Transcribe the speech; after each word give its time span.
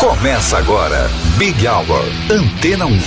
Começa 0.00 0.56
agora, 0.56 1.10
Big 1.36 1.68
Hour, 1.68 2.06
Antena 2.30 2.86
1. 2.86 3.00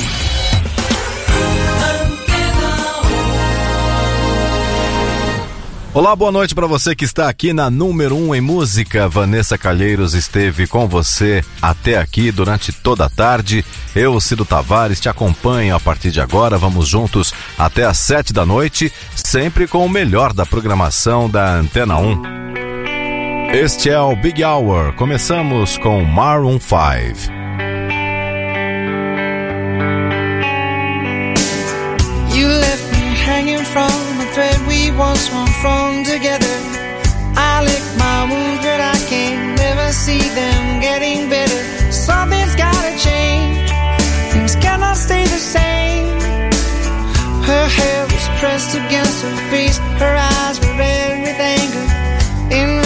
Olá, 5.92 6.16
boa 6.16 6.32
noite 6.32 6.54
para 6.54 6.68
você 6.68 6.96
que 6.96 7.04
está 7.04 7.28
aqui 7.28 7.52
na 7.52 7.72
número 7.72 8.16
1 8.16 8.28
um 8.28 8.36
em 8.36 8.42
música. 8.42 9.10
Vanessa 9.10 9.58
Calheiros 9.58 10.14
esteve 10.14 10.68
com 10.68 10.88
você 10.88 11.44
até 11.60 11.98
aqui 11.98 12.32
durante 12.32 12.72
toda 12.72 13.06
a 13.06 13.10
tarde. 13.10 13.66
Eu, 13.96 14.22
Cido 14.22 14.46
Tavares, 14.46 15.00
te 15.00 15.10
acompanho 15.10 15.76
a 15.76 15.80
partir 15.80 16.12
de 16.12 16.22
agora. 16.22 16.60
Vamos 16.60 16.88
juntos 16.88 17.34
até 17.58 17.86
às 17.86 17.98
7 17.98 18.32
da 18.32 18.46
noite, 18.46 18.94
sempre 19.16 19.68
com 19.68 19.84
o 19.84 19.90
melhor 19.90 20.32
da 20.32 20.46
programação 20.46 21.28
da 21.28 21.56
Antena 21.56 21.98
1. 21.98 22.63
Este 23.54 23.92
é 23.92 24.00
o 24.00 24.16
Big 24.16 24.44
Hour. 24.44 24.94
Começamos 24.96 25.78
com 25.78 26.04
Maroon 26.04 26.60
5. 26.60 27.32
thread 34.34 34.58
we 34.68 34.90
once 34.98 35.30
from 35.62 36.04
together. 36.04 36.58
I 37.38 37.62
lick 37.62 37.84
my 38.00 38.26
wounds, 38.26 38.66
but 38.66 38.82
I 38.82 38.98
can 39.08 39.54
never 39.54 39.94
see 39.94 40.22
them 40.34 40.80
getting 40.82 41.30
better. 41.30 41.62
Something's 41.92 42.56
gotta 42.56 42.98
change, 42.98 43.70
things 44.34 44.56
cannot 44.56 44.98
stay 44.98 45.24
the 45.26 45.38
same. 45.38 46.08
Her 47.46 47.68
hair 47.68 48.06
was 48.06 48.26
pressed 48.40 48.74
against 48.74 49.22
her 49.22 49.36
face, 49.52 49.78
her 50.02 50.16
eyes 50.18 50.60
were 50.60 50.76
red 50.76 51.22
with 51.22 51.40
anger, 51.40 51.86
enraged 52.50 52.83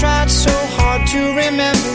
tried 0.00 0.28
so 0.30 0.50
hard 0.76 1.06
to 1.06 1.20
remember 1.36 1.94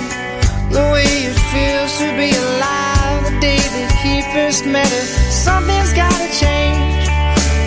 the 0.72 0.84
way 0.94 1.04
it 1.04 1.38
feels 1.52 1.92
to 2.00 2.08
be 2.16 2.32
alive 2.32 3.24
the 3.26 3.40
day 3.42 3.58
that 3.58 3.92
he 4.02 4.22
first 4.32 4.66
met 4.66 4.88
her. 4.88 5.06
Something's 5.32 5.94
gotta 5.94 6.30
change, 6.32 7.08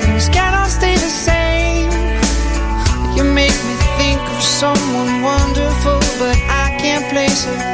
things 0.00 0.28
cannot 0.30 0.68
stay 0.70 0.94
the 0.94 1.12
same. 1.28 1.90
You 3.16 3.24
make 3.24 3.58
me 3.68 3.74
think 4.00 4.20
of 4.20 4.42
someone 4.42 5.22
wonderful, 5.22 6.00
but 6.18 6.38
I 6.48 6.76
can't 6.80 7.04
place 7.12 7.44
her. 7.44 7.71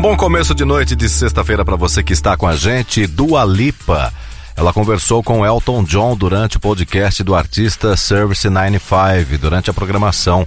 Um 0.00 0.02
bom 0.02 0.16
começo 0.16 0.54
de 0.54 0.64
noite 0.64 0.96
de 0.96 1.10
sexta-feira 1.10 1.62
para 1.62 1.76
você 1.76 2.02
que 2.02 2.14
está 2.14 2.34
com 2.34 2.46
a 2.46 2.56
gente, 2.56 3.06
Dua 3.06 3.44
Lipa. 3.44 4.10
Ela 4.56 4.72
conversou 4.72 5.22
com 5.22 5.44
Elton 5.44 5.84
John 5.84 6.16
durante 6.16 6.56
o 6.56 6.60
podcast 6.60 7.22
do 7.22 7.34
artista 7.34 7.94
Service 7.98 8.48
95, 8.48 9.36
durante 9.36 9.68
a 9.68 9.74
programação. 9.74 10.46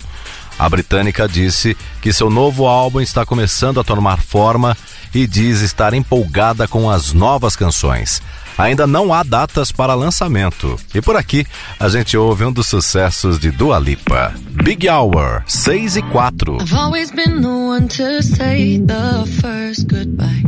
A 0.58 0.70
britânica 0.70 1.28
disse 1.28 1.76
que 2.02 2.14
seu 2.14 2.30
novo 2.30 2.68
álbum 2.68 3.02
está 3.02 3.26
começando 3.26 3.80
a 3.80 3.84
tomar 3.84 4.22
forma 4.22 4.78
e 5.14 5.28
diz 5.28 5.62
estar 5.62 5.94
empolgada 5.94 6.68
com 6.68 6.90
as 6.90 7.14
novas 7.14 7.56
canções. 7.56 8.22
Ainda 8.58 8.86
não 8.86 9.14
há 9.14 9.24
datas 9.24 9.72
para 9.72 9.96
lançamento. 9.96 10.80
E 10.94 11.02
por 11.02 11.16
aqui, 11.16 11.46
a 11.80 11.90
gente 11.90 12.16
ouve 12.16 12.46
um 12.46 12.52
dos 12.52 12.68
sucessos 12.68 13.40
de 13.40 13.50
Dua 13.50 13.80
Lipa. 13.80 14.34
Big 14.64 14.88
Hour, 14.88 15.44
6 15.48 15.98
e 15.98 16.02
4. 16.04 16.58
I've 16.62 16.76
always 16.76 17.12
been 17.12 17.42
the 17.42 17.48
one 17.48 17.88
to 17.88 18.22
say 18.22 18.80
the 18.80 19.26
first 19.42 19.88
goodbye. 19.88 20.44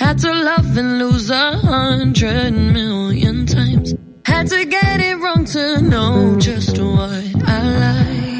Had 0.00 0.18
to 0.22 0.32
love 0.32 0.78
and 0.78 0.98
lose 0.98 1.30
a 1.30 1.58
hundred 1.58 2.52
million 2.52 3.44
times. 3.44 3.94
Had 4.26 4.48
to 4.48 4.64
get 4.64 5.00
it 5.00 5.18
wrong 5.18 5.44
to 5.52 5.82
know 5.82 6.38
just 6.38 6.78
what 6.78 7.10
I 7.46 7.62
like. 7.78 8.39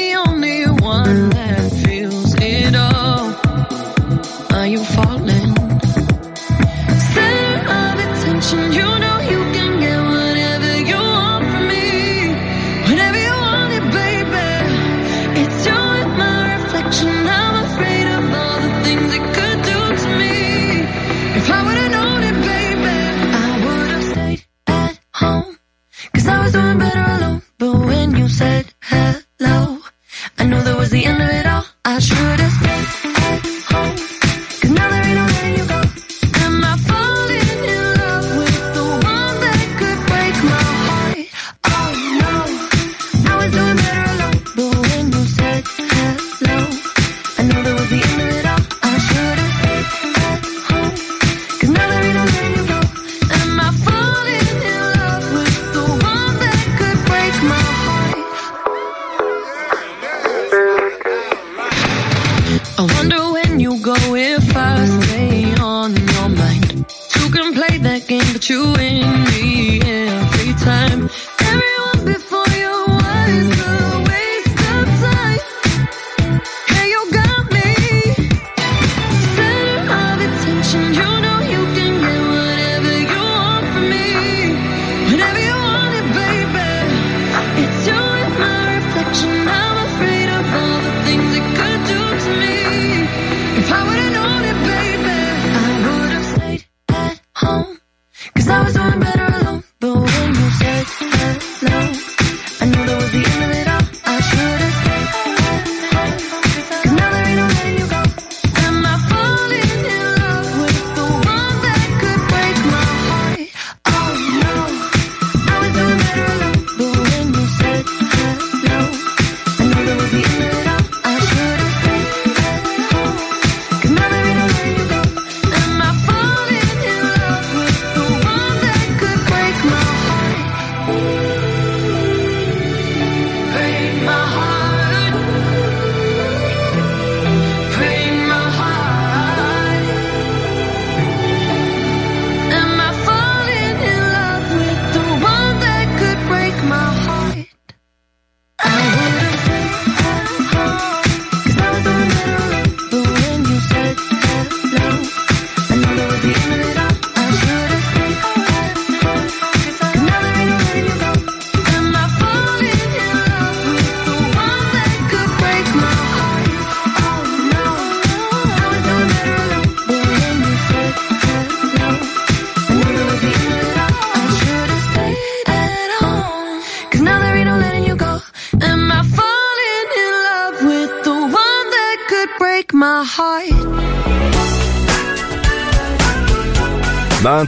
was 30.81 30.89
the 30.89 31.05
end 31.05 31.21
of 31.21 31.29
it 31.29 31.45
all. 31.45 31.63
I 31.85 31.99
should've 31.99 32.51
stayed. 32.53 33.20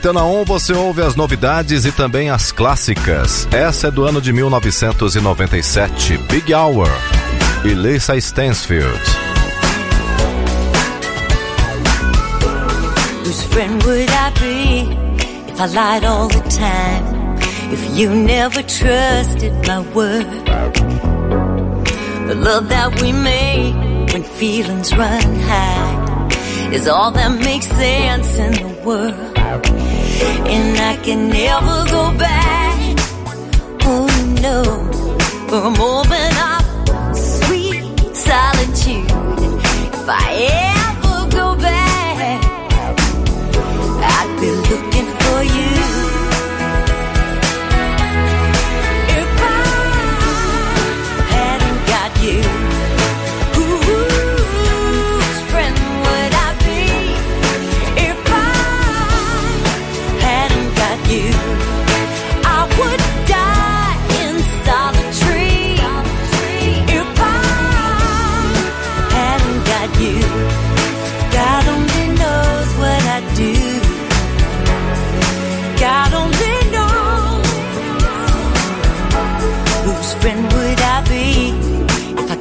Antena 0.03 0.25
1 0.25 0.43
você 0.43 0.73
ouve 0.73 1.01
as 1.01 1.15
novidades 1.15 1.85
e 1.85 1.91
também 1.93 2.29
as 2.29 2.51
clássicas. 2.51 3.47
Essa 3.53 3.87
é 3.87 3.91
do 3.91 4.03
ano 4.03 4.19
de 4.19 4.33
1997, 4.33 6.17
Big 6.29 6.53
Hour, 6.53 6.89
Elissa 7.63 8.17
Stansfield. 8.17 8.99
Whose 13.23 13.43
friend 13.45 13.81
would 13.85 14.11
I 14.11 14.29
be 14.41 14.91
if 15.49 15.61
I 15.61 15.67
lied 15.67 16.03
all 16.03 16.27
the 16.27 16.41
time? 16.49 17.37
If 17.71 17.97
you 17.97 18.09
never 18.09 18.61
trusted 18.61 19.53
my 19.65 19.79
word? 19.95 20.27
The 22.27 22.35
love 22.35 22.67
that 22.67 23.01
we 23.01 23.13
make 23.13 23.73
when 24.11 24.23
feelings 24.23 24.93
run 24.97 25.39
high 25.47 26.27
is 26.73 26.89
all 26.89 27.11
that 27.11 27.39
makes 27.39 27.67
sense 27.67 28.37
in 28.37 28.51
the 28.51 28.81
world. 28.83 29.32
and 30.47 30.77
I 30.79 30.95
can 31.03 31.29
never 31.29 31.85
go 31.89 32.17
back. 32.17 32.97
Oh 33.85 34.07
no, 34.41 34.63
I'm 35.51 35.79
open 35.81 36.33
up, 36.51 37.15
sweet 37.15 38.15
solitude. 38.15 39.05
If 39.93 40.09
I 40.09 40.47
ever 40.51 40.72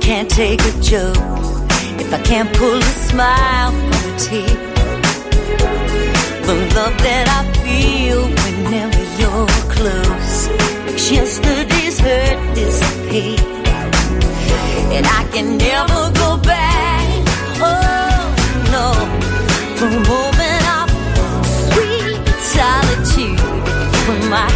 can't 0.03 0.29
take 0.29 0.61
a 0.63 0.73
joke, 0.81 1.17
if 2.03 2.13
I 2.13 2.21
can't 2.25 2.53
pull 2.57 2.77
a 2.77 2.93
smile 3.09 3.71
from 3.71 3.93
a 4.11 4.19
tear, 4.19 4.57
the 6.43 6.55
love 6.75 6.97
that 7.07 7.27
I 7.39 7.41
feel 7.63 8.23
whenever 8.43 9.03
you're 9.21 9.47
close 9.71 10.49
makes 10.85 11.09
yesterday's 11.09 12.01
hurt 12.01 12.39
disappear, 12.57 13.39
and 14.91 15.07
I 15.07 15.23
can 15.33 15.57
never 15.57 16.11
go 16.19 16.37
back. 16.39 17.07
Oh 17.63 18.25
no, 18.75 18.87
for 19.77 19.87
a 19.87 20.03
moment 20.13 20.65
of 20.79 20.91
sweet 21.71 22.19
solitude. 22.55 23.39
When 24.09 24.29
my 24.29 24.51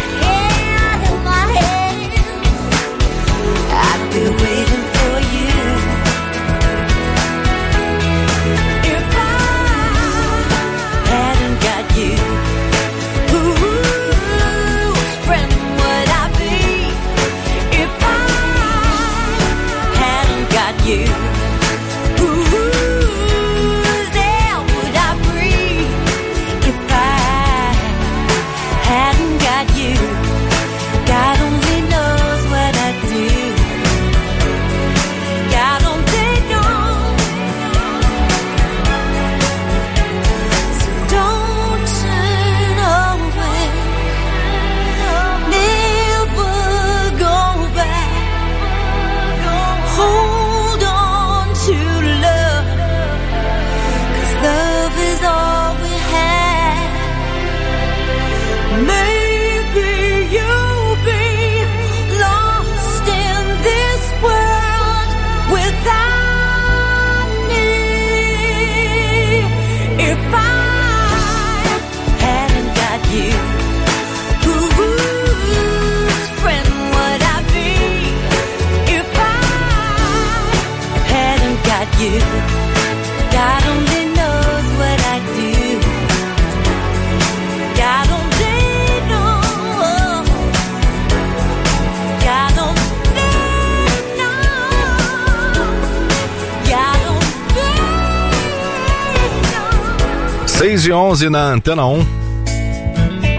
6 100.77 100.85
e 100.85 100.91
11 100.91 101.29
na 101.31 101.39
Antena 101.39 101.87
1. 101.87 102.05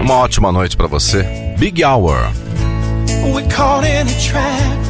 Uma 0.01 0.15
ótima 0.15 0.51
noite 0.51 0.75
para 0.75 0.87
você. 0.87 1.23
Big 1.57 1.85
Hour. 1.85 2.33
We're 3.33 3.47
caught 3.47 3.87
in 3.87 4.09
a 4.09 4.19
trap. 4.19 4.88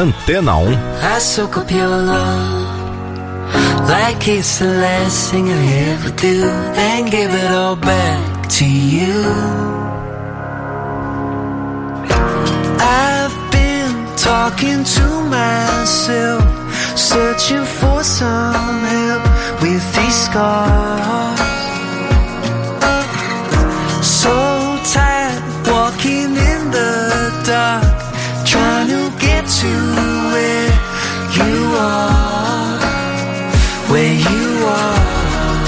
Antena 0.00 0.54
um. 0.56 0.64
1. 0.64 0.74
I 1.14 1.18
soak 1.18 1.58
up 1.58 1.70
your 1.70 1.86
love 1.86 2.80
like 3.90 4.28
it's 4.28 4.58
the 4.60 4.66
last 4.66 5.30
thing 5.30 5.46
I 5.50 5.62
ever 5.92 6.10
do, 6.10 6.40
then 6.78 7.10
give 7.10 7.32
it 7.34 7.50
all 7.50 7.76
back 7.76 8.48
to 8.58 8.64
you. 8.64 9.18
I've 13.02 13.36
been 13.56 13.92
talking 14.16 14.84
to 14.96 15.06
myself, 15.38 16.44
searching 16.96 17.64
for 17.64 18.02
some 18.02 18.80
help 18.94 19.24
with 19.62 19.84
these 19.96 20.18
scars. 20.26 21.40
So 24.20 24.59
to 29.50 29.66
where 30.30 30.70
you 31.38 31.54
are, 31.74 32.78
where 33.90 34.14
you 34.14 34.46
are, 34.62 35.64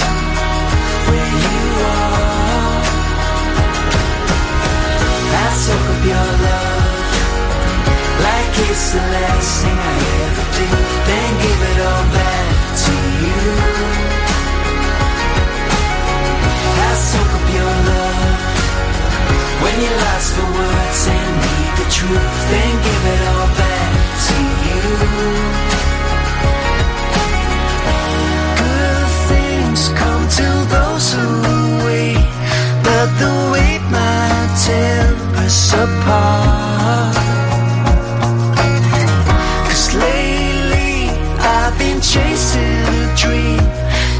where 1.09 1.31
you 1.43 1.61
are. 1.91 2.79
I 5.35 5.47
soak 5.63 5.87
up 5.93 6.03
your 6.11 6.29
love 6.47 7.11
like 8.23 8.53
it's 8.71 8.87
the 8.95 9.03
last 9.03 9.51
thing 9.61 9.77
I 9.77 9.95
ever 10.23 10.45
do, 10.57 10.67
then 11.09 11.31
give 11.43 11.61
it 11.71 11.79
all 11.83 12.05
back 12.15 12.55
to 12.83 12.95
you. 13.23 13.41
I 16.87 16.91
soak 17.09 17.31
up 17.37 17.47
your 17.59 17.73
love 17.91 18.43
when 19.59 19.75
you 19.83 19.91
lost 20.07 20.29
for 20.35 20.47
words 20.55 21.01
and 21.15 21.35
need 21.43 21.71
the 21.83 21.87
truth, 21.91 22.37
then 22.49 22.73
give 22.87 23.05
it 23.15 23.23
all. 23.27 23.42
but 33.03 33.19
the 33.19 33.35
weight 33.51 33.83
might 33.91 34.51
tear 34.63 35.03
us 35.43 35.73
apart. 35.73 37.15
Cause 39.67 39.93
lately 39.93 41.09
I've 41.39 41.77
been 41.77 41.99
chasing 41.99 42.83
a 42.99 43.13
dream, 43.21 43.59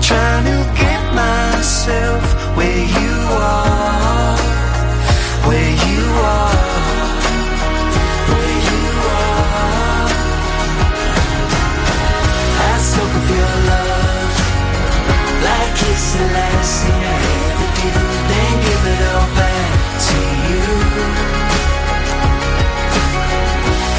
trying 0.01 0.45
to 0.51 0.59
get 0.81 1.01
myself 1.15 2.23
where 2.57 2.83
you 2.99 3.15
are, 3.55 4.37
where 5.47 5.73
you 5.87 6.03
are. 6.35 6.55
Where 8.31 8.57
you 8.69 8.85
are. 9.15 10.07
I 12.69 12.73
soak 12.91 13.13
up 13.19 13.27
your 13.37 13.53
love 13.71 14.35
like 15.47 15.77
it's 15.89 16.07
the 16.15 16.25
last. 16.35 16.92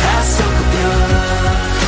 I 0.06 0.22
soak 0.34 0.58
up 0.62 0.72
your 0.80 0.98
love 1.14 1.78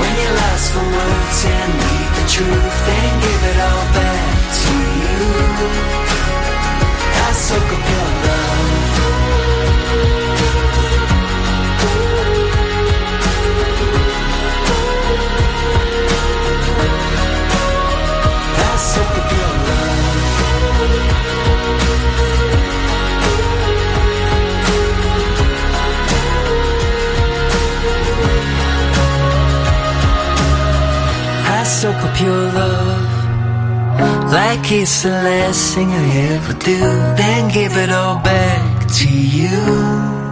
when 0.00 0.14
you're 0.22 0.36
for 0.74 0.86
words 0.96 1.40
and 1.56 1.72
need 1.82 2.10
the 2.18 2.24
truth, 2.34 2.78
then 2.86 3.10
give 3.24 3.42
it 3.50 3.58
all 3.68 3.84
back 3.98 4.36
to 4.60 4.72
you. 5.02 6.07
it's 34.70 35.02
the 35.02 35.08
last 35.08 35.74
thing 35.74 35.88
I 35.90 36.34
ever 36.34 36.52
do, 36.52 36.78
then 37.16 37.50
give 37.50 37.76
it 37.76 37.90
all 37.90 38.22
back 38.22 38.86
to 38.98 39.08
you. 39.08 40.27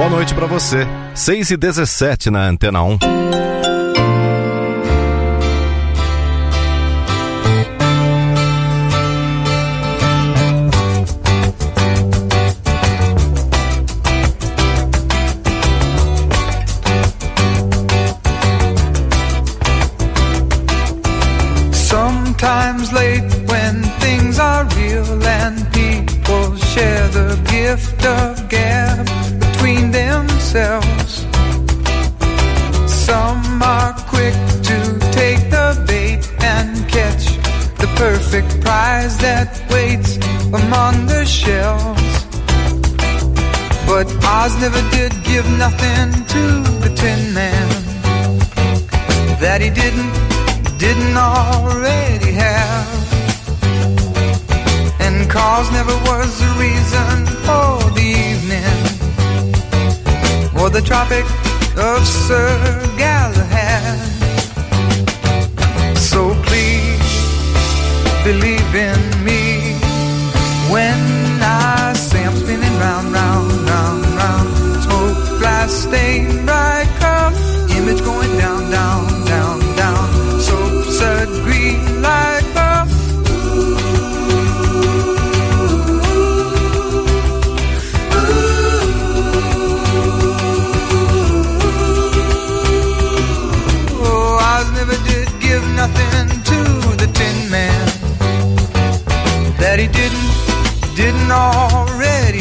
Boa 0.00 0.08
noite 0.08 0.34
para 0.34 0.46
você. 0.46 0.86
6 1.14 1.50
e 1.50 1.56
17 1.58 2.30
na 2.30 2.48
Antena 2.48 2.82
1. 2.82 3.29
that 49.50 49.60
he 49.60 49.70
didn't, 49.82 50.12
didn't 50.78 51.16
already 51.16 52.30
have. 52.30 52.86
And 55.00 55.28
cause 55.28 55.66
never 55.72 55.96
was 56.10 56.30
a 56.48 56.50
reason 56.64 57.26
for 57.46 57.70
the 57.98 58.08
evening 58.30 58.78
or 60.60 60.70
the 60.70 60.82
Tropic 60.90 61.26
of 61.76 62.06
Sir 62.06 62.48
Galahad. 62.96 63.98
So 65.98 66.20
please 66.48 67.10
believe 68.22 68.72
in 68.88 69.00
me. 69.24 69.39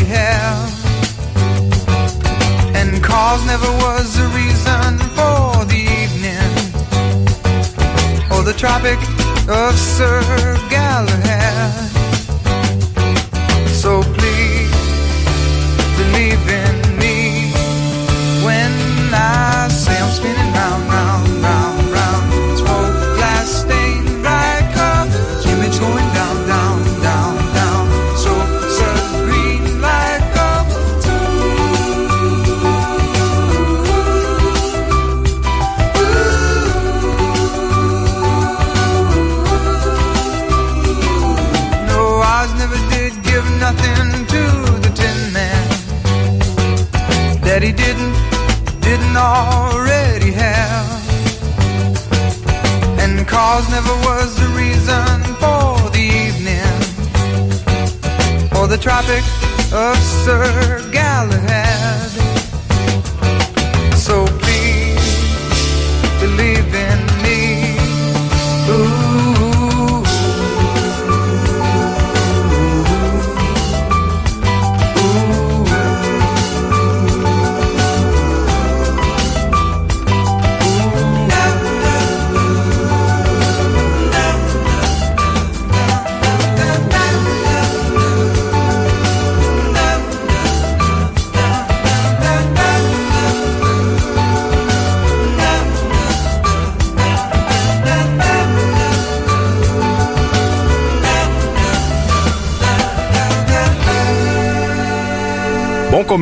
hair. 0.10 0.50
And 2.80 3.04
cause 3.04 3.46
never 3.46 3.72
was 3.86 4.18
a 4.18 4.28
reason 4.40 4.98
for 5.18 5.66
the 5.74 5.82
evening 6.02 6.54
or 8.32 8.42
the 8.44 8.56
Tropic 8.58 9.00
of 9.48 9.78
Sir 9.78 10.22
Galahad. 10.70 11.99
never 53.82 53.96
was 54.04 54.38
a 54.42 54.48
reason 54.50 55.24
for 55.40 55.90
the 55.92 56.06
evening. 56.28 56.76
Or 58.58 58.68
the 58.68 58.78
Tropic 58.78 59.24
of 59.72 59.98
Sir 59.98 60.89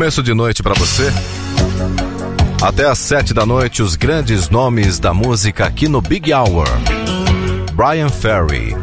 começo 0.07 0.23
de 0.23 0.33
noite 0.33 0.63
para 0.63 0.73
você. 0.73 1.11
Até 2.61 2.85
às 2.85 2.97
sete 2.97 3.33
da 3.33 3.45
noite, 3.45 3.83
os 3.83 3.97
grandes 3.97 4.47
nomes 4.47 4.99
da 4.99 5.13
música 5.13 5.65
aqui 5.65 5.89
no 5.89 5.99
Big 5.99 6.33
Hour. 6.33 6.65
Brian 7.73 8.07
Ferry, 8.07 8.73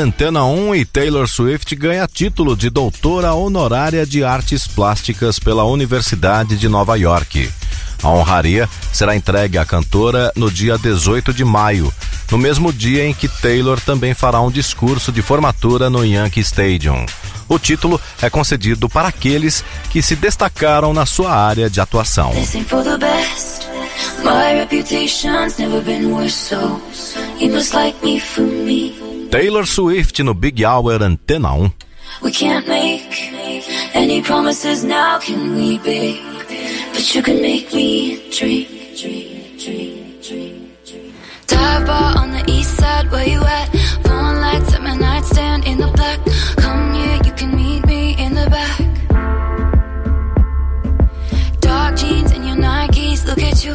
Antena 0.00 0.44
1 0.44 0.74
e 0.74 0.84
Taylor 0.84 1.28
Swift 1.28 1.74
ganha 1.74 2.06
título 2.06 2.56
de 2.56 2.70
doutora 2.70 3.34
honorária 3.34 4.06
de 4.06 4.22
artes 4.22 4.66
plásticas 4.66 5.38
pela 5.38 5.64
Universidade 5.64 6.56
de 6.56 6.68
Nova 6.68 6.96
York. 6.96 7.50
A 8.02 8.08
honraria 8.08 8.68
será 8.92 9.16
entregue 9.16 9.58
à 9.58 9.64
cantora 9.64 10.32
no 10.36 10.50
dia 10.50 10.78
18 10.78 11.32
de 11.32 11.44
maio, 11.44 11.92
no 12.30 12.38
mesmo 12.38 12.72
dia 12.72 13.04
em 13.04 13.12
que 13.12 13.28
Taylor 13.28 13.80
também 13.80 14.14
fará 14.14 14.40
um 14.40 14.50
discurso 14.50 15.10
de 15.10 15.20
formatura 15.20 15.90
no 15.90 16.04
Yankee 16.04 16.40
Stadium. 16.40 17.04
O 17.48 17.58
título 17.58 18.00
é 18.22 18.30
concedido 18.30 18.88
para 18.88 19.08
aqueles 19.08 19.64
que 19.90 20.02
se 20.02 20.14
destacaram 20.14 20.92
na 20.92 21.06
sua 21.06 21.32
área 21.34 21.68
de 21.68 21.80
atuação. 21.80 22.32
My 24.22 24.52
reputation's 24.52 25.58
never 25.58 25.80
been 25.80 26.10
worse, 26.12 26.34
so 26.34 26.80
you 27.38 27.50
must 27.50 27.72
like 27.72 27.96
me 28.02 28.18
for 28.18 28.42
me. 28.42 29.07
Taylor 29.30 29.66
Swift 29.66 30.20
no 30.20 30.34
Big 30.34 30.62
Hour 30.62 30.98
Antena 30.98 31.58
1. 31.58 31.72
We 32.22 32.32
can't 32.32 32.66
make 32.66 33.32
any 33.94 34.22
promises 34.22 34.84
now, 34.84 35.18
can 35.18 35.54
we, 35.54 35.78
babe? 35.78 36.24
But 36.92 37.14
you 37.14 37.22
can 37.22 37.42
make 37.42 37.72
me 37.74 38.30
dream, 38.30 38.66
dream, 38.96 39.58
dream, 39.58 40.20
dream, 40.22 40.72
dream. 40.86 41.14
Dive 41.46 41.86
bar 41.86 42.18
on 42.18 42.30
the 42.32 42.42
east 42.50 42.76
side, 42.76 43.10
where 43.10 43.28
you 43.28 43.40
at? 43.42 43.68
Lights 44.48 44.72
at 44.72 44.82
my 44.82 44.96
nightstand 44.96 45.66
in 45.66 45.78
the 45.78 45.88
black. 45.88 46.18
Come 46.56 46.94
here, 46.94 47.20
you 47.24 47.32
can 47.32 47.54
meet 47.54 47.84
me 47.86 48.16
in 48.18 48.34
the 48.34 48.48
back. 48.48 48.80
Dark 51.60 51.96
jeans 51.96 52.32
and 52.32 52.46
your 52.46 52.56
Nikes, 52.56 53.26
look 53.26 53.42
at 53.42 53.62
you. 53.64 53.74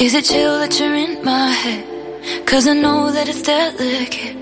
Is 0.00 0.14
it 0.14 0.24
chill 0.24 0.58
that 0.60 0.80
you're 0.80 0.94
in 0.94 1.22
my 1.22 1.50
head? 1.50 2.46
Cause 2.46 2.66
I 2.66 2.72
know 2.72 3.10
that 3.12 3.28
it's 3.28 3.42
delicate. 3.42 4.34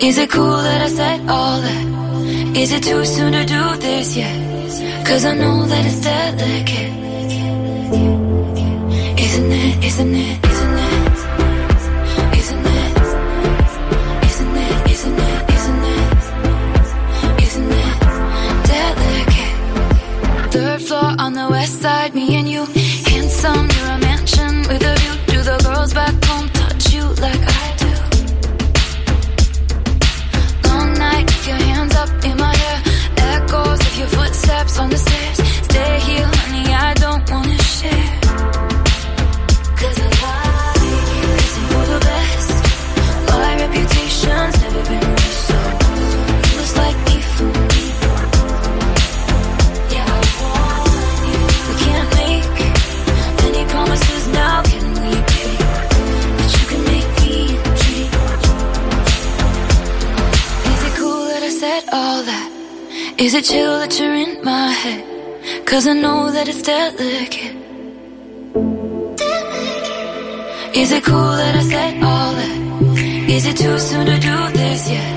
Is 0.00 0.16
it 0.16 0.30
cool 0.30 0.56
that 0.56 0.80
I 0.80 0.88
said 0.88 1.28
all 1.28 1.60
that? 1.60 2.56
Is 2.56 2.70
it 2.70 2.84
too 2.84 3.04
soon 3.04 3.32
to 3.32 3.44
do 3.44 3.76
this 3.78 4.16
yet? 4.16 4.38
Cause 5.04 5.24
I 5.24 5.34
know 5.34 5.66
that 5.66 5.86
it's 5.86 6.00
delicate. 6.00 6.94
Isn't 9.18 9.52
it, 9.52 9.84
isn't 9.84 10.14
it, 10.14 10.45
divide 22.06 22.14
me 22.14 22.36
and 22.36 22.48
you. 22.48 22.64
Handsome, 23.06 23.68
you're 23.76 23.88
a 23.88 23.98
mansion 23.98 24.58
with 24.68 24.82
a 24.82 24.94
view. 25.00 25.14
Do 25.26 25.42
the 25.42 25.58
girls 25.64 25.92
back 25.94 26.24
home 26.24 26.48
touch 26.48 26.92
you 26.92 27.04
like 27.20 27.42
I 27.42 27.76
do? 27.82 27.92
Long 30.68 30.92
night 30.94 31.24
with 31.24 31.46
your 31.48 31.56
hands 31.56 31.94
up 31.96 32.24
in 32.24 32.36
my 32.36 32.54
hair. 32.56 32.82
Echoes 33.16 33.80
of 33.80 33.98
your 33.98 34.08
footsteps 34.08 34.78
on 34.78 34.90
the 34.90 34.98
stairs. 34.98 35.15
Is 63.18 63.32
it 63.32 63.46
chill 63.46 63.78
that 63.78 63.98
you're 63.98 64.14
in 64.14 64.44
my 64.44 64.68
head? 64.68 65.64
Cause 65.64 65.86
I 65.86 65.94
know 65.94 66.30
that 66.30 66.48
it's 66.48 66.60
delicate. 66.60 67.56
Is 70.76 70.92
it 70.92 71.02
cool 71.02 71.32
that 71.40 71.54
I 71.56 71.62
said 71.62 72.02
all 72.02 72.32
that? 72.34 73.30
Is 73.30 73.46
it 73.46 73.56
too 73.56 73.78
soon 73.78 74.04
to 74.04 74.18
do 74.18 74.58
this 74.58 74.90
yet? 74.90 75.15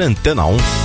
Antena 0.00 0.46
1. 0.46 0.83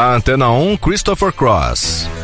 Na 0.00 0.14
Antena 0.14 0.48
1, 0.48 0.78
Christopher 0.78 1.30
Cross. 1.30 2.19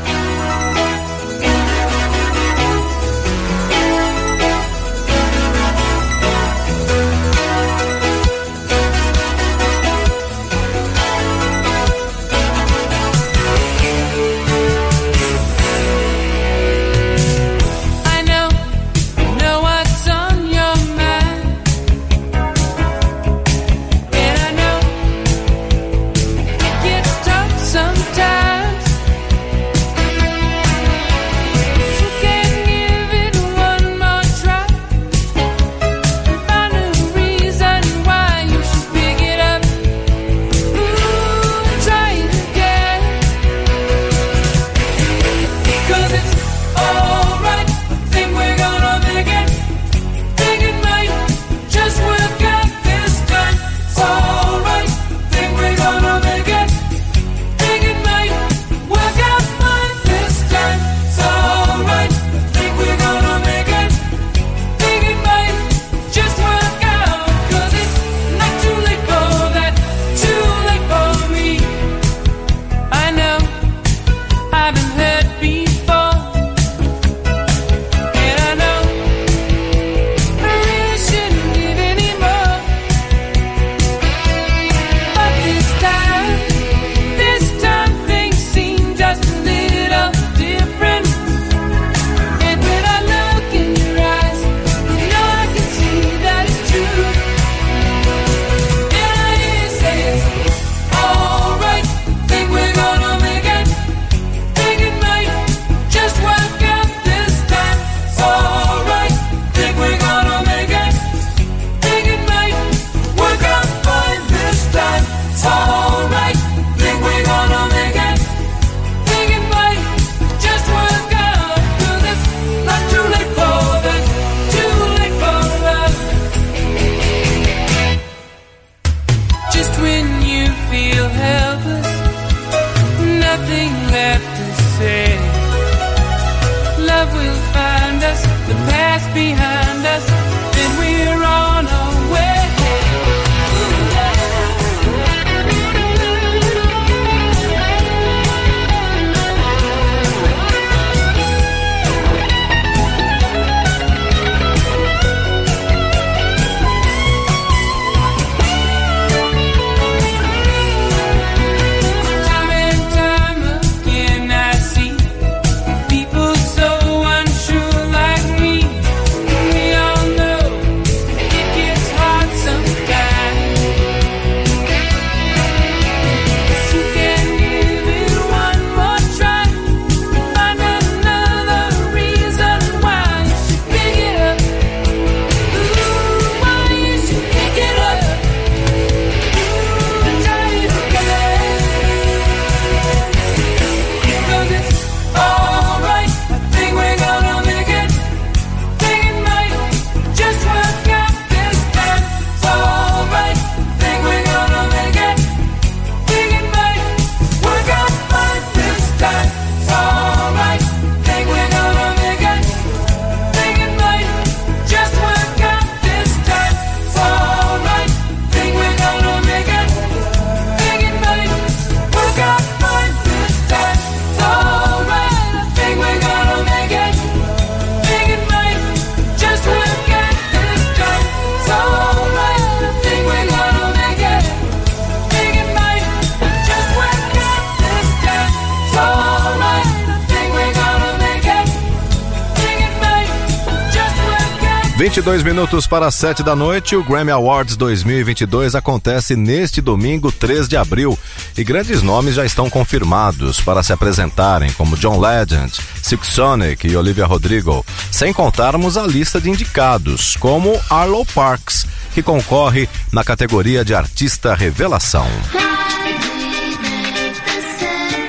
22 245.17 245.23
minutos 245.23 245.67
para 245.67 245.91
7 245.91 246.23
da 246.23 246.37
noite, 246.37 246.77
o 246.77 246.85
Grammy 246.85 247.11
Awards 247.11 247.57
2022 247.57 248.55
acontece 248.55 249.17
neste 249.17 249.63
domingo, 249.63 250.13
3 250.13 250.47
de 250.47 250.57
abril, 250.57 250.99
e 251.37 251.43
grandes 251.43 251.81
nomes 251.81 252.15
já 252.15 252.25
estão 252.27 252.51
confirmados 252.51 253.41
para 253.41 253.63
se 253.63 253.73
apresentarem, 253.73 254.51
como 254.53 254.77
John 254.77 255.01
Legend, 255.01 255.53
Six 255.83 256.09
Sonic 256.09 256.69
e 256.69 256.77
Olivia 256.77 257.07
Rodrigo, 257.07 257.65
sem 257.91 258.13
contarmos 258.13 258.77
a 258.77 258.87
lista 258.87 259.21
de 259.21 259.31
indicados, 259.31 260.17
como 260.19 260.61
Arlo 260.69 261.07
Parks, 261.07 261.67
que 261.95 262.03
concorre 262.03 262.69
na 262.93 263.03
categoria 263.03 263.65
de 263.65 263.75
artista 263.75 264.35
revelação. 264.35 265.07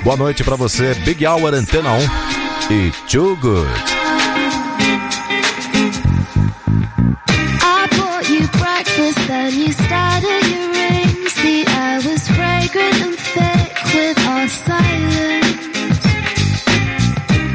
Boa 0.04 0.18
noite 0.18 0.44
para 0.44 0.56
você, 0.56 0.94
Big 1.06 1.26
Hour 1.26 1.54
Antena 1.54 1.94
1 1.94 2.74
e 2.74 2.92
Too 3.10 3.38
Good. 3.38 3.97
I 6.68 7.88
bought 7.98 8.30
you 8.30 8.46
breakfast, 8.60 9.28
then 9.28 9.54
you 9.54 9.72
started 9.72 10.44
your 10.52 10.68
rings. 10.74 11.34
The 11.36 11.66
air 11.68 11.98
was 12.08 12.28
fragrant 12.28 13.00
and 13.08 13.18
thick 13.18 13.72
with 13.94 14.20
our 14.28 14.48
silence. 14.48 16.04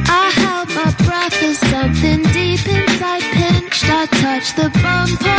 I 0.08 0.30
held 0.42 0.68
my 0.74 0.90
breath 1.04 1.42
as 1.42 1.58
something 1.58 2.22
deep 2.32 2.66
inside 2.66 3.22
pinched. 3.22 3.84
I 3.84 4.06
touched 4.06 4.56
the 4.56 4.70
bumper. 4.82 5.31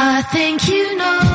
I 0.00 0.22
think 0.32 0.68
you 0.68 0.96
know 0.96 1.27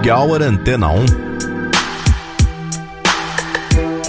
Happy 0.00 0.10
Hour 0.10 0.42
Antena 0.42 0.88
1. 0.92 1.06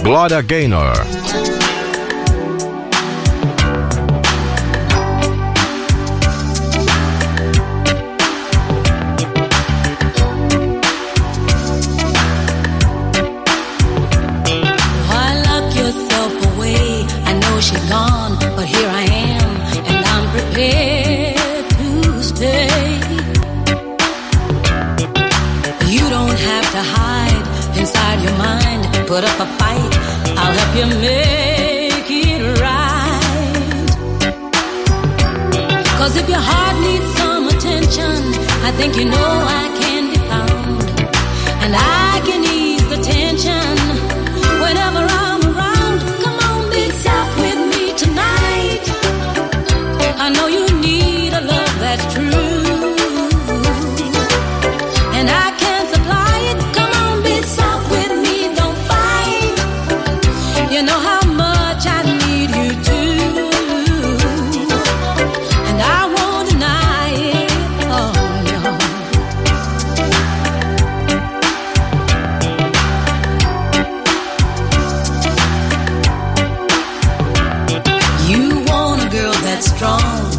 Glória 0.02 0.40
Gaynor. 0.40 1.41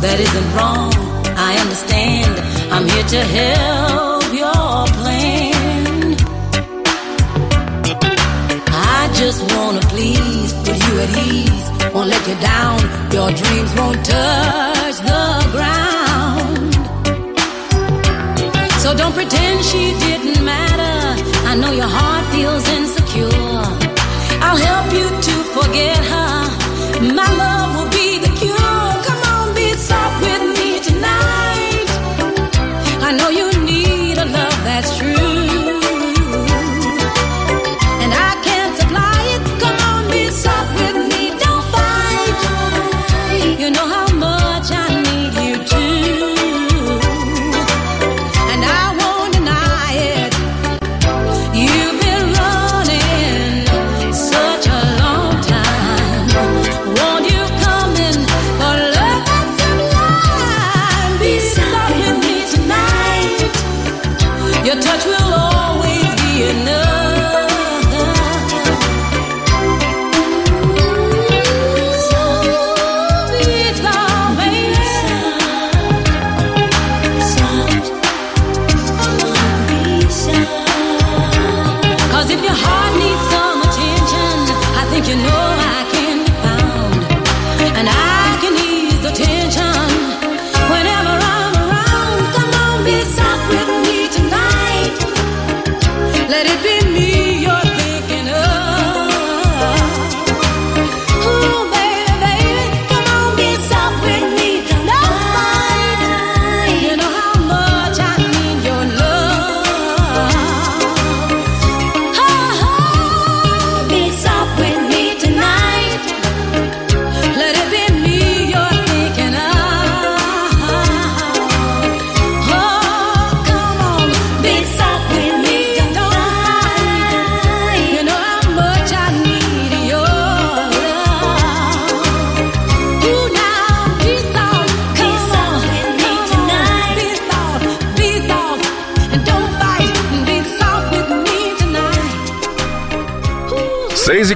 that 0.03 0.19
isn't 0.19 0.49
wrong. 0.57 0.91
I 1.49 1.51
understand. 1.63 2.33
I'm 2.75 2.85
here 2.93 3.07
to 3.15 3.21
help 3.39 4.27
your 4.43 4.75
plan. 4.99 6.03
I 8.99 8.99
just 9.21 9.39
wanna 9.53 9.83
please, 9.93 10.51
put 10.65 10.77
you 10.85 10.93
at 11.05 11.11
ease. 11.31 11.65
Won't 11.93 12.09
let 12.15 12.23
you 12.29 12.37
down. 12.53 12.79
Your 13.15 13.29
dreams 13.39 13.71
won't 13.79 14.01
touch 14.03 14.97
the 15.09 15.23
ground. 15.55 16.73
So 18.83 18.89
don't 19.01 19.15
pretend 19.19 19.55
she 19.71 19.83
didn't 20.05 20.43
matter. 20.43 20.97
I 21.49 21.55
know 21.61 21.71
your 21.81 21.91
heart 21.97 22.25
feels 22.33 22.65
insecure. 22.77 23.63
I'll 24.45 24.61
help 24.69 24.87
you 24.99 25.07
to 25.27 25.35
forget 25.55 25.99
her, 26.11 26.33
my 27.15 27.29
love. 27.39 27.52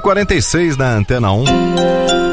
46 0.08 0.78
da 0.78 0.95
Antena 0.95 1.34
1. 1.34 2.27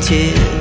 tears. 0.00 0.59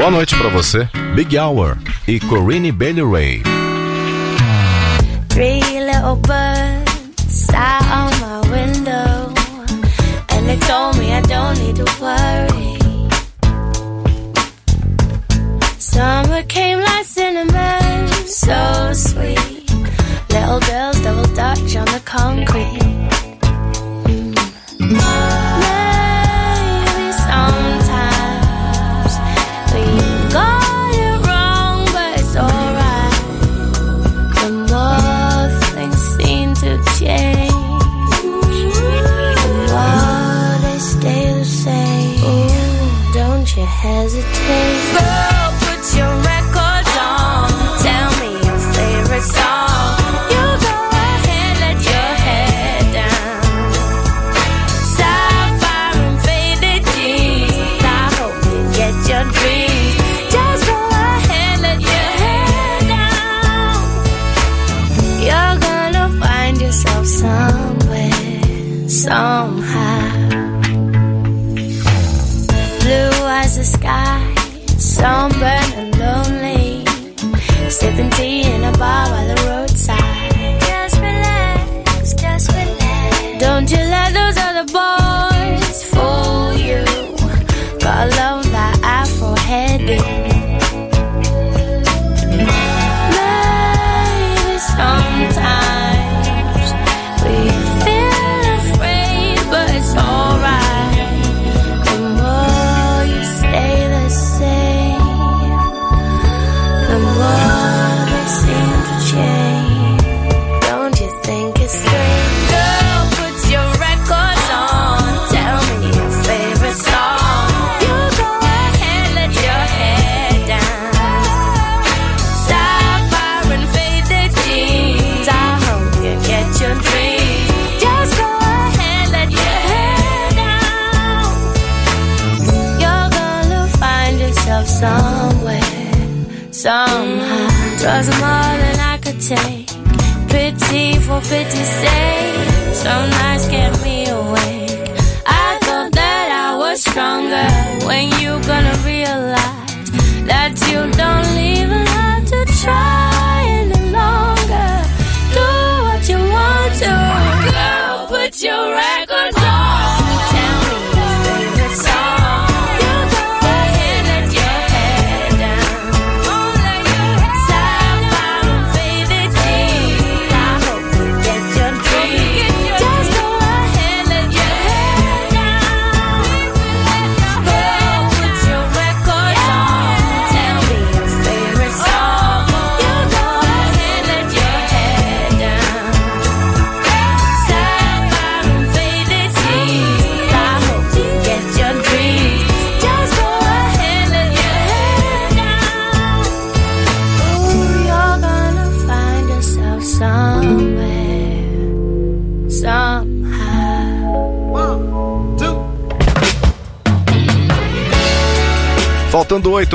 Boa 0.00 0.10
noite 0.10 0.34
para 0.34 0.48
você. 0.48 0.88
Big 1.14 1.38
Hour 1.38 1.76
e 2.08 2.18
Corinne 2.20 2.72
Bailey 2.72 3.02
Ray. 3.02 3.42
Three 5.28 5.60
little 5.60 6.16
birds 6.16 7.50
out 7.52 7.84
on 7.84 8.10
my 8.18 8.40
window 8.50 9.30
And 10.30 10.48
they 10.48 10.56
told 10.66 10.96
me 10.96 11.12
I 11.12 11.20
don't 11.20 11.58
need 11.58 11.76
to 11.76 11.84
worry 12.00 12.78
Summer 15.78 16.44
came 16.44 16.80
like 16.80 17.04
cinnamon, 17.04 18.08
so 18.26 18.94
sweet 18.94 19.70
Little 20.30 20.60
girls 20.60 20.98
double 21.02 21.28
dutch 21.34 21.76
on 21.76 21.84
the 21.84 22.00
concrete 22.06 22.99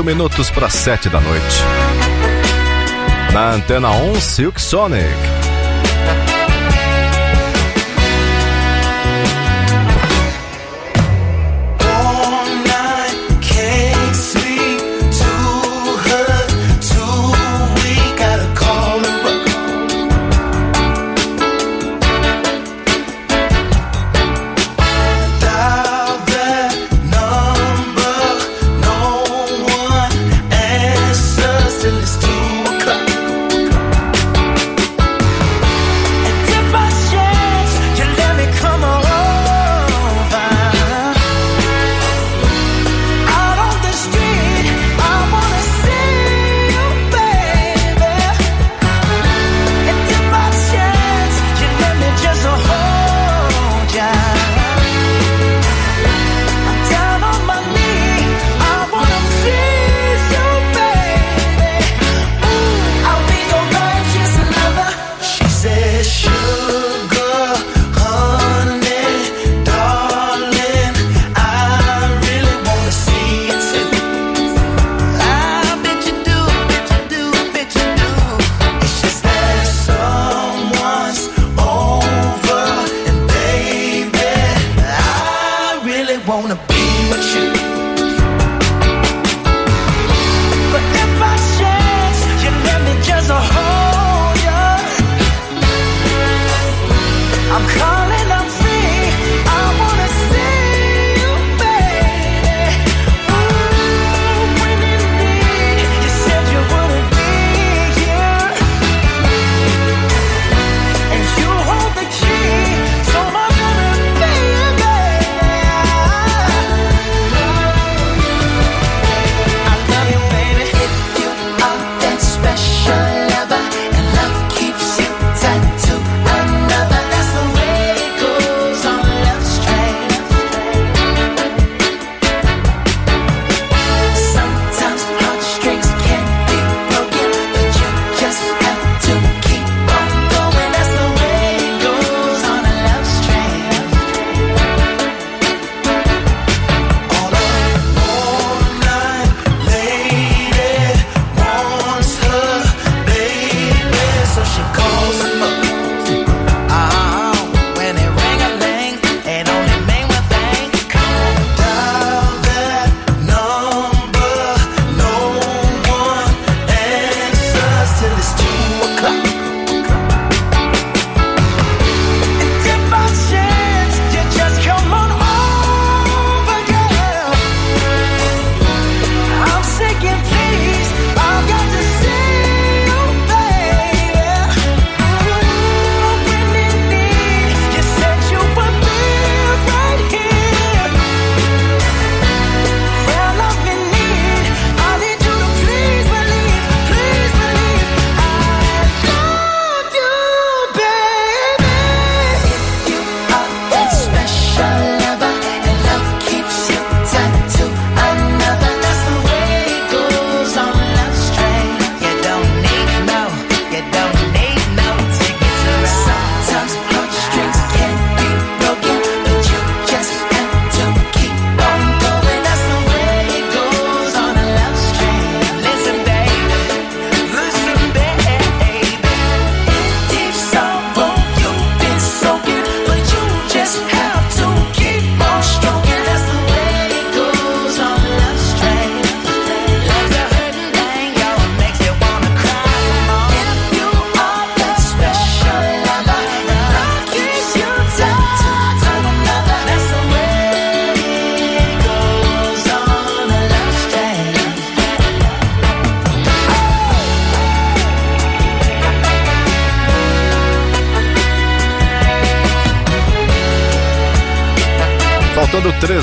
minutos 0.06 0.50
para 0.50 0.70
sete 0.70 1.08
da 1.08 1.20
noite. 1.20 1.64
Na 3.34 3.54
Antena 3.54 3.90
1, 3.90 4.20
Silk 4.20 4.62
Sonic. 4.62 5.35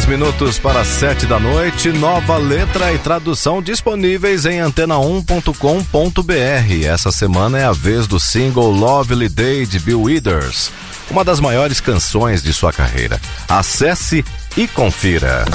Três 0.04 0.06
minutos 0.06 0.60
para 0.60 0.84
sete 0.84 1.26
da 1.26 1.40
noite. 1.40 1.90
Nova 1.90 2.38
letra 2.38 2.94
e 2.94 2.98
tradução 2.98 3.62
disponíveis 3.62 4.46
em 4.46 4.60
antena1.com.br. 4.60 6.86
Essa 6.86 7.12
semana 7.12 7.60
é 7.60 7.66
a 7.66 7.72
vez 7.72 8.08
do 8.08 8.20
single 8.20 8.72
Lovely 8.72 9.30
Day 9.30 9.66
de 9.66 9.80
Bill 9.80 10.02
Withers, 10.02 10.72
uma 11.10 11.24
das 11.24 11.40
maiores 11.40 11.80
canções 11.80 12.44
de 12.44 12.54
sua 12.54 12.72
carreira. 12.72 13.20
Acesse 13.48 14.24
e 14.58 14.68
confira. 14.68 15.46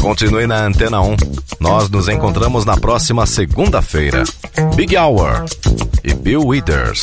Continue 0.00 0.46
na 0.46 0.66
Antena 0.66 1.00
1. 1.00 1.16
Nós 1.58 1.88
nos 1.88 2.08
encontramos 2.08 2.64
na 2.64 2.76
próxima 2.76 3.26
segunda-feira. 3.26 4.24
Big 4.74 4.96
Hour 4.96 5.44
e 6.04 6.14
Bill 6.14 6.46
Withers. 6.46 7.02